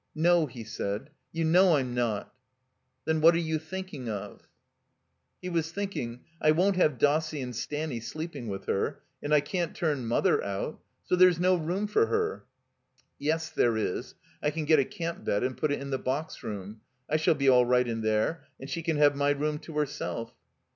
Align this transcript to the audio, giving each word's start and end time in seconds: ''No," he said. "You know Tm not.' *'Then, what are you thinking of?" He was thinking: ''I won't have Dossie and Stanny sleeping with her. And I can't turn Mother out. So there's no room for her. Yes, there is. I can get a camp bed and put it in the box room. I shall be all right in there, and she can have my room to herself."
''No," 0.17 0.49
he 0.49 0.63
said. 0.63 1.11
"You 1.31 1.45
know 1.45 1.65
Tm 1.73 1.93
not.' 1.93 2.33
*'Then, 3.05 3.21
what 3.21 3.35
are 3.35 3.37
you 3.37 3.59
thinking 3.59 4.09
of?" 4.09 4.47
He 5.43 5.47
was 5.47 5.71
thinking: 5.71 6.21
''I 6.41 6.53
won't 6.55 6.75
have 6.75 6.97
Dossie 6.97 7.39
and 7.39 7.55
Stanny 7.55 7.99
sleeping 7.99 8.47
with 8.47 8.65
her. 8.65 9.03
And 9.21 9.31
I 9.31 9.41
can't 9.41 9.75
turn 9.75 10.07
Mother 10.07 10.43
out. 10.43 10.81
So 11.03 11.15
there's 11.15 11.39
no 11.39 11.53
room 11.55 11.85
for 11.85 12.07
her. 12.07 12.45
Yes, 13.19 13.51
there 13.51 13.77
is. 13.77 14.15
I 14.41 14.49
can 14.49 14.65
get 14.65 14.79
a 14.79 14.85
camp 14.85 15.23
bed 15.23 15.43
and 15.43 15.55
put 15.55 15.71
it 15.71 15.79
in 15.79 15.91
the 15.91 15.99
box 15.99 16.41
room. 16.41 16.81
I 17.07 17.17
shall 17.17 17.35
be 17.35 17.47
all 17.47 17.67
right 17.67 17.87
in 17.87 18.01
there, 18.01 18.45
and 18.59 18.67
she 18.67 18.81
can 18.81 18.97
have 18.97 19.15
my 19.15 19.29
room 19.29 19.59
to 19.59 19.77
herself." 19.77 20.33